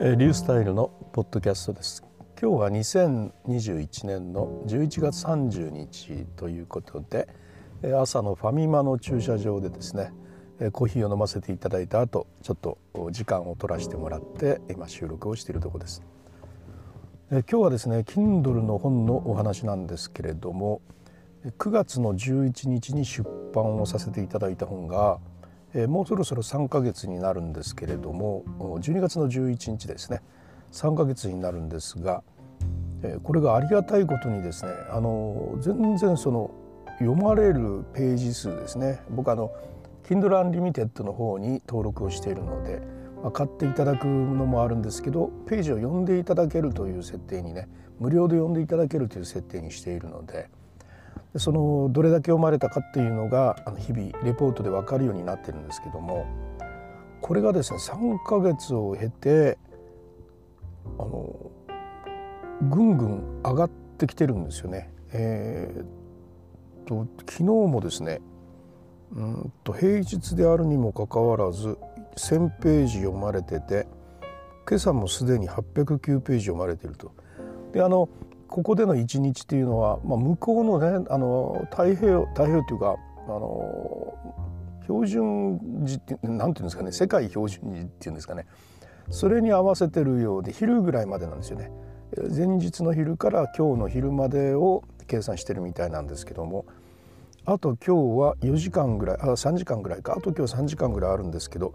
[0.00, 2.04] えー、リュースタイルのポッドキャストです。
[2.40, 7.28] 今日は2021年の11月30日ということで
[8.00, 10.12] 朝のファミマの駐車場でですね
[10.70, 12.78] コーヒーを飲ませていただいた後ちょっと
[13.10, 16.00] 時間を取らせてもらって今収録をしているところです。
[17.30, 20.80] 今日はですね Kindle の本のお話なんですけれども
[21.58, 25.18] 9月の11日に出版をさせていただいた本が、
[25.88, 30.22] もうそろそろ3ヶ月になるんですけれども12月の11日ですね
[30.72, 32.22] 3ヶ月になるんですが、
[33.22, 36.50] これがありがたいことにですねあの全然その
[36.98, 39.52] 読まれるページ数ですね僕あの
[40.08, 42.80] Kindle Unlimited の方に登録をしているので、
[43.22, 47.68] まあ、買っていただくのもあるんですけどページを読んでいただけるという設定にね
[48.00, 50.48] 無料で読んでいただけるという設定にしているので。
[51.36, 56.26] そのどれだけ読まれたかっていうのが日々レポートで分かるようになってるんですけども
[57.20, 59.58] これがですね3ヶ月を経て
[60.98, 61.50] あの
[62.62, 64.92] ぐんぐん上がってきてるんですよね。
[65.12, 68.20] えー、と昨日もですね
[69.12, 71.78] うんと平日であるにもかかわらず
[72.16, 73.86] 1,000ページ読まれてて
[74.68, 77.12] 今朝もすでに809ページ読まれてると。
[77.72, 78.08] であの
[78.48, 82.96] ここでの一日っていうのは、まあ、向こうのねあの太平洋太平洋っていうか
[83.26, 84.14] あの
[84.82, 88.46] 標準時ってなんていうんですかね世界標準時っていうんですかね
[89.10, 91.70] それに合わせてるようで昼ぐらいまでなんですよね。
[92.34, 96.64] 前日の昼から今日の昼までを計算してるみたいなんですけども
[97.44, 101.74] あと今日は4時間ぐらいあ3時間ぐらいかあと今日3時間ぐらいあるんですけど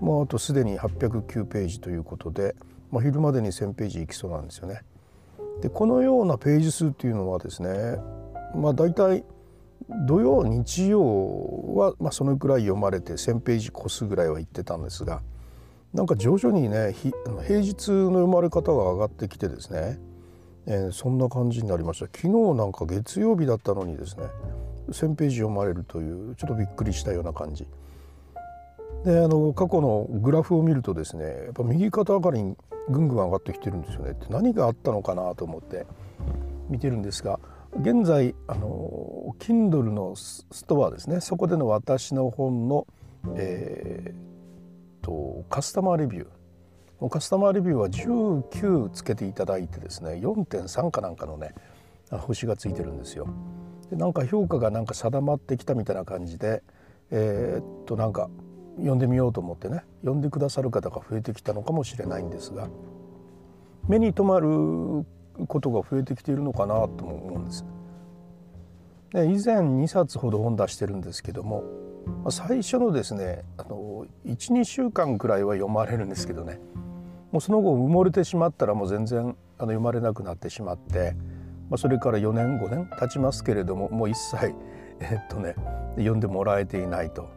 [0.00, 2.56] もうあとすでに809ページということで、
[2.90, 4.82] まあ、昼までに1,000ページいきそうなんですよね。
[5.62, 7.96] でこのようなページ数っていうのはですね
[8.54, 9.24] まあ大体
[10.06, 15.22] 土曜日曜は、まあ、そのくらい読まれて1,000ページ越すぐらいは言ってたんですが
[15.94, 16.94] なんか徐々にね
[17.46, 19.98] 平日の読まれ方が上がってきてですね、
[20.66, 22.06] えー、そんな感じになりました。
[22.06, 24.24] 昨日なんか月曜日だったのにですね
[24.90, 27.66] 1,000ページ読まれるというちょっとびっくりしたような感じ。
[29.04, 32.56] であの過去のグラフを見るとですねやっぱ右肩上がりに
[32.90, 34.12] ぐんぐん上がってきてるんですよね。
[34.12, 35.86] って何があったのかなと思って
[36.68, 37.38] 見てるんですが
[37.80, 41.20] 現在あの Kindle のストアですね。
[41.20, 42.86] そこでの私の本の、
[43.36, 47.08] えーと、カスタマーレビュー。
[47.08, 51.54] カスタマーレビューは19つけていただいてですね4.3かなんかのね
[52.10, 53.28] 星がついてるんですよ。
[53.90, 56.62] でなんか評価がなんか定まってきたみたいな感じで
[57.10, 58.28] えー、っとなんか
[58.78, 62.68] 読んでみようと思ってね読んでくださる方が増えてきたのかもしれないんですが
[63.88, 65.06] 目に留まる
[65.46, 67.64] ことが増えてきているのかなとも思うんです。
[69.12, 71.64] で以前2冊ほど本出してるんですけども
[72.30, 76.60] 最初のですね12週間くらいは読まれるんですけどね
[77.32, 79.20] もうその後埋もれてしまったらもう全然
[79.58, 81.14] あの読まれなくなってしまって、
[81.70, 84.54] まあ、それから4年5年経ちますけれどももう一切
[85.00, 85.54] えっとね
[85.96, 87.30] 読んでもらえていないと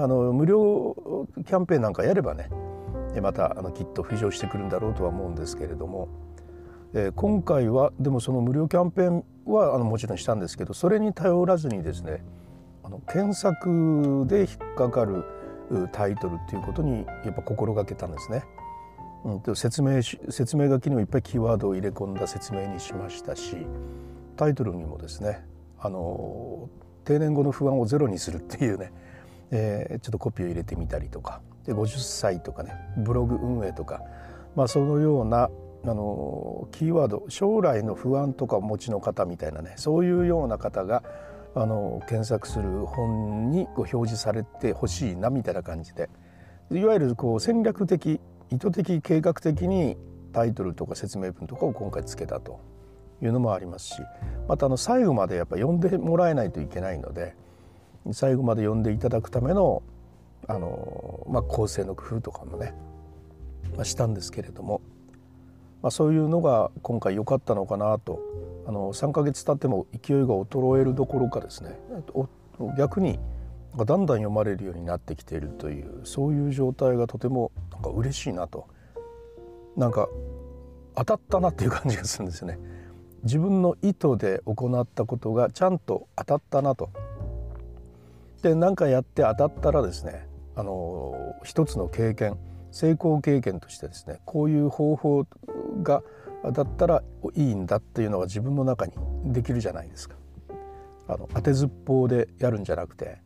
[0.00, 2.50] あ、あの無料キャンペーンなんかやればね
[3.20, 6.08] またあのきっと浮上してくるんだろうとは思うんですけれども、
[6.92, 12.22] えー、今回はでもその無料キャンペーンはあのもちろんしたんですけどそれに頼らずにですね
[12.82, 15.24] あの検索で引っかかる
[15.92, 18.44] タイトルっていうことにやっぱ心がけたんですね。
[19.24, 23.56] うん、と説明説明書きにもいっぱいキーワードを入れ込んだ説明にしましたし
[24.36, 25.44] タイトルにもですね
[25.80, 26.68] あの
[27.04, 28.92] 定年後の不安をゼロにするっていうね
[29.50, 31.40] えー、ちょっとコピーを入れてみたりとか。
[31.66, 34.00] で50歳とかねブログ運営とか、
[34.54, 35.50] まあ、そのような
[35.84, 41.02] あのキーワード将来の不安とかお持ちの方みたいなねそういうような方が
[41.54, 46.08] あの検索する本にご表示されてほしいなみたいな感じで。
[46.72, 48.20] いわゆるこう戦略的
[48.50, 49.96] 意図的計画的に
[50.32, 52.60] タイトルとか説明文とかを今回つけたと
[53.22, 54.02] いうのもありますし。
[54.48, 57.34] またあの最後までやっぱ読んでもらえないといけないので
[58.12, 59.82] 最後まで読んでいただくための
[60.48, 62.74] あの、まあ、構成の工夫とかもね、
[63.74, 64.80] まあ、したんですけれども、
[65.82, 68.20] まあ、そういうのが今回良かったのかなと。
[68.68, 71.78] あの3ヶ月経っても勢いが衰えるどころかですね
[72.76, 73.20] 逆に
[73.76, 78.66] だんだん読まれるようになってきているというそういう状態がとてもなんか嬉しいなと。
[79.76, 80.08] なんか
[80.96, 82.58] 当たったなっていう感じがするんですよね。
[83.22, 86.90] 自分の意図で行ったことがちゃんと当たったなと。
[88.42, 92.38] で何かやって当たったらですねあの一つの経験
[92.70, 95.26] 成功経験としてですねこういう方法
[95.82, 96.02] が
[96.52, 97.02] だったら
[97.34, 98.92] いいんだっていうのが自分の中に
[99.24, 100.16] できるじゃないですか。
[101.08, 103.18] あの当てずっぽうでやるんじゃなくて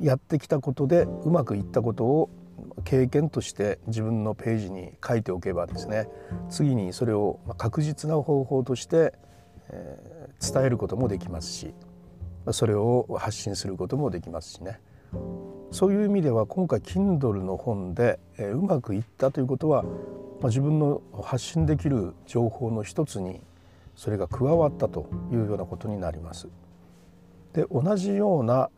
[0.00, 2.30] やってきたことでうまくいったことを
[2.84, 6.08] 経験として自分のページに書いておけばですね
[6.48, 9.14] 次にそれを確実な方法として、
[10.40, 11.74] 伝えることもできますし
[12.52, 14.80] それを発信することもできますしね
[15.70, 19.84] そういう意味では今回 Kindle の本で、え、うまくいったということは、
[20.40, 23.40] ま、自分の発信できる情報の一つに
[23.94, 26.48] それが加わったというようなことになります。
[27.52, 28.70] で同じような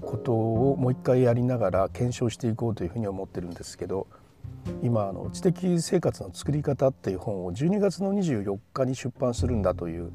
[0.00, 4.06] ことをもう一回やりながら検証していこうというふうに思ってるんですけど
[4.82, 10.12] 今あの知的生活の作り方っていう本を12月の24日に出版するんだという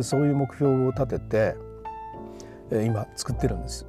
[0.00, 1.54] そういう目標を立てて
[2.80, 3.86] 今作ってるんです。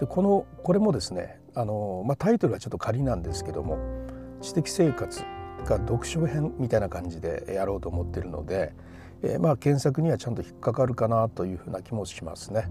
[0.00, 3.78] でこのこれもですねあの、まあ、タイトルはちょっと仮なんですけども
[4.40, 5.22] 知的生活
[5.64, 8.74] が読書編みたいな感じでやろうと思ってるので、
[9.22, 12.68] えー、まあ検索にはちゃんと引っかかるかなというふうな気もしますね。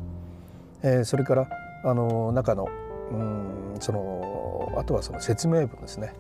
[0.84, 1.50] えー、それから
[1.86, 2.68] あの中の
[3.12, 6.14] うんそのあとはその説明文ですね、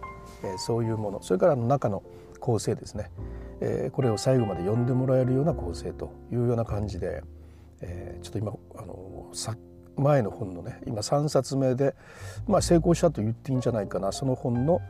[0.43, 2.03] えー、そういうものそれからの中の
[2.39, 3.09] 構成ですね、
[3.61, 7.23] えー、これを最後まで読んでもらえるような構成というような感じで、
[7.83, 9.55] えー、ちょっと今あのさ
[9.95, 11.95] 前の本のね今3冊目で、
[12.47, 14.81] まあ、成功したと言っていいんじゃないかなその本の、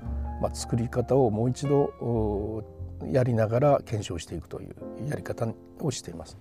[0.41, 2.63] まあ、作り方をもう一度
[3.11, 4.75] やりながら検証していくという
[5.09, 5.47] やり方
[5.81, 6.37] をしています。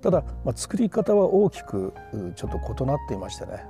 [0.00, 1.94] ただ、まあ、作り方は大きく
[2.34, 3.64] ちょっと異なっていましてね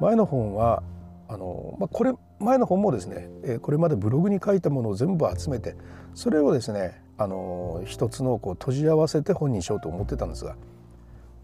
[0.00, 0.82] 前の本は
[1.28, 3.28] あの、まあ、これ前の本もですね
[3.60, 5.76] これまでブログに書いたものを全部集めて
[6.14, 10.56] それをですねあの一つのこう閉じ合わせて本にしようと思ってたんですが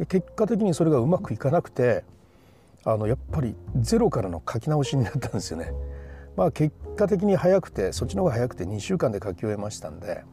[0.07, 2.05] 結果的にそれがうまくいかなくて
[2.85, 5.73] あのやっぱりゼロからの書き直しになったんですよね。
[6.37, 10.25] まあ、結果的に早くてそっちの方が早くて2週間で書き終えましたんで、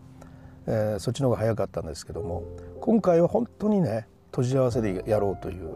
[0.67, 2.43] えー、そっちの方が早かったんですけども
[2.79, 5.75] 今回は本当にね閉じ合わせでやろうという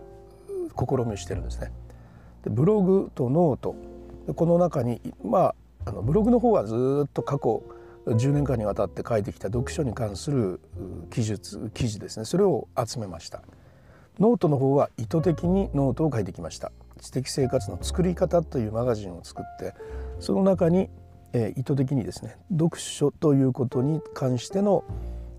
[0.77, 1.71] 試みをしてるんですね。
[2.43, 3.75] でブログとノート
[4.35, 5.55] この中にまあ
[5.85, 7.63] あのブログの方はずっと過去
[8.05, 10.59] 10年間にわたって書いてきた読書に関する
[11.11, 13.43] 記述記事ですねそれを集めました
[14.21, 16.71] ノートの方は意図的にノートを書いてきました
[17.01, 19.73] 知的生活の作り方というマガジンを作って
[20.19, 20.91] その中に、
[21.33, 24.83] え、意図的にですね読書ということに関しての、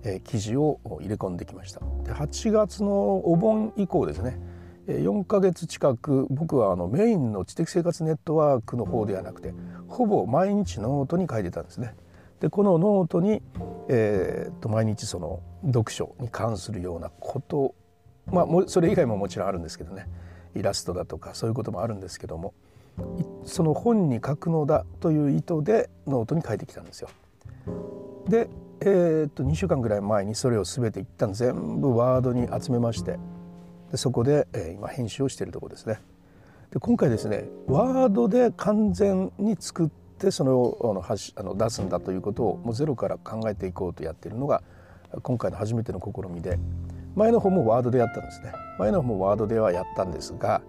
[0.03, 4.41] え、記事を入れ込んできましたで8月のお盆以降ですね
[4.89, 9.55] 4ヶ月近く僕はあのメインの知的生活ネットワークの方ではなくて
[9.87, 11.95] ほぼ毎日ノートに書いてたんですね。
[12.41, 13.43] でこのノートに、
[13.89, 17.77] えー、と毎日その読書に関するようなこと
[18.27, 20.07] まあそれ以外ももちろんあるんですけどね
[20.55, 22.55] イラストだとかそういうこともあるんですけども
[23.45, 27.09] その本に書くのだという意図でノートに書いてきたんですよ。
[28.29, 28.49] で、
[28.81, 33.19] えー、と2週間ぐらい前にそれを全て一旦全部ワードに集めまして
[33.91, 36.01] でそこで、えー、今編集をしているところですね。
[36.71, 39.89] で今回ですねワードで完全に作っ
[40.19, 44.63] てそれをあのあの出すんだということをもうゼロから考えていこうとやっているのが
[45.23, 46.59] 今回の初めての試みで
[47.15, 50.63] 前の方もワードでやったんですね前の方もワードではやったんですが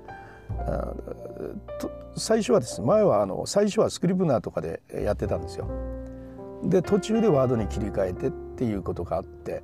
[2.15, 5.67] 最初はですね前はあの最初はスクリブナーとかでやってたんですよ。
[6.63, 9.63] で途中でワードに切り替えてっていうことがあって、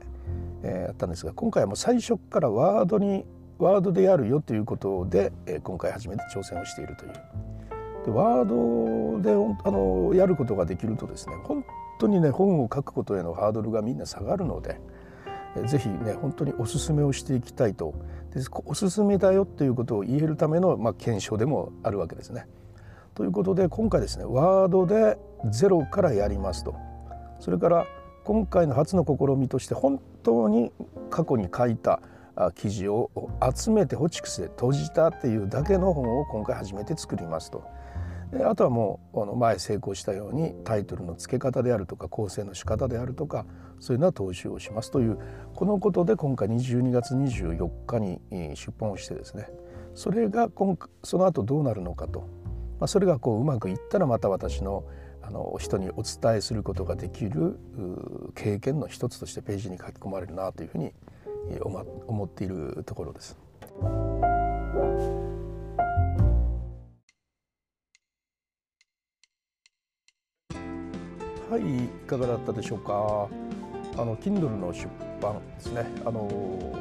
[0.64, 3.26] えー、やったんですが今回はもう最初からワードに
[3.58, 7.14] ワードでやるよということで、えー、今回初めて挑戦をしているという。
[8.06, 9.32] でワードで
[9.64, 11.64] あのやることができるとですね本
[12.00, 14.80] 当にね本を書くことへのハードルがみんな下がるので
[15.66, 17.94] 是非ね本当におすすめをしていきたいと
[18.34, 22.46] でおすすめだよっていうことを言えるための、まあ、検証でもあるわけですね。
[23.16, 25.18] ということで今回ですねワードで
[25.52, 26.76] ゼロからやりますと
[27.40, 27.86] それから
[28.24, 30.72] 今回の初の試みとして本当に
[31.10, 32.02] 過去に書いた
[32.56, 33.12] 記事を
[33.54, 37.64] 集めてホチクスで閉じたっていうだけの本を今回初めて作りますと。
[38.46, 43.46] あとはもうあの前成功したようにタイトルの付け方であるとか構成の仕方であるとか
[43.80, 45.18] そういうのは踏襲をしますという
[45.56, 48.20] このことで今回22月24日に
[48.56, 49.50] 出版をしてですね
[49.96, 52.22] それが今その後どうなるのかと、
[52.80, 54.86] まあ、それがこううまくいったらまた私の
[55.22, 57.60] あの人にお伝えすることができる
[58.36, 60.92] 経験の一つとしてページに書き込まれるなというふうに
[62.08, 63.38] 思っているところです。
[71.50, 73.28] はいいかがだったでしょうか。
[74.00, 74.88] あの Kindle の出
[75.20, 75.84] 版ですね。
[76.06, 76.74] あのも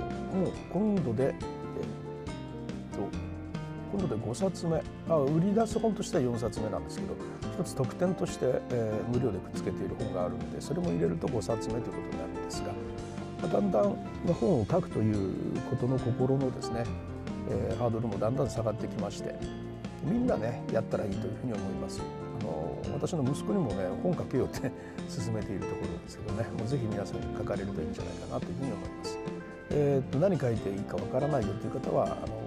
[0.45, 3.09] う今度でえっと
[3.91, 4.83] 今度で5冊目。
[5.09, 7.15] あ売り出す本としては4冊目なんですけど
[7.59, 12.73] 一つ特典として、えー、無料でくっつけている本があるのでそれも入れると5冊目ということになるんですが
[13.41, 13.97] まだんだん
[14.35, 16.85] 本を書くということの心のですね、
[17.51, 19.35] えー、ハードルもだんだん下がってきまして
[20.05, 22.27] みんなねやったらいいというふうに思います。
[22.92, 24.70] 私の息子にもね本書けようって
[25.08, 29.18] 勧めているところですけどねもうぜひ皆さんに書かれるといいんじゃないかなというふうに思います。
[29.70, 32.38] えー、と何書いていいかわからないよという方はあの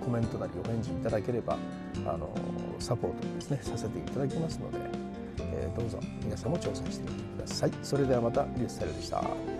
[0.00, 1.58] コメントなりお返事いただければ
[2.06, 2.30] あの
[2.78, 4.78] サポートですねさせていただきますので、
[5.38, 7.72] えー、どうぞ皆さんも挑戦してみてください。
[7.82, 9.57] それではまたリュースタイルでした。